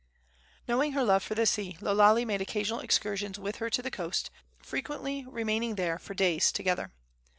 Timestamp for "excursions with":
2.79-3.57